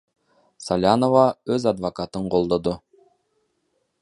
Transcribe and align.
Салянова 0.67 1.27
өз 1.57 1.69
адвокатын 1.73 2.27
колдоду. 2.37 2.77